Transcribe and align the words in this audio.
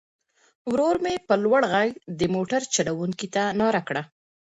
ورور 0.71 0.95
مې 1.03 1.13
په 1.27 1.33
لوړ 1.43 1.61
غږ 1.73 1.89
د 2.19 2.21
موټر 2.35 2.61
چلوونکي 2.75 3.27
ته 3.35 3.43
ناره 3.59 3.81
کړه. 3.87 4.03